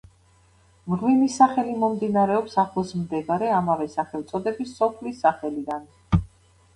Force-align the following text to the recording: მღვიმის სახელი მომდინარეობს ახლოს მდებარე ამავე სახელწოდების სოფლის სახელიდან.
მღვიმის 0.91 1.33
სახელი 1.41 1.75
მომდინარეობს 1.83 2.57
ახლოს 2.63 2.93
მდებარე 3.01 3.51
ამავე 3.57 3.87
სახელწოდების 3.97 4.73
სოფლის 4.81 5.21
სახელიდან. 5.27 5.85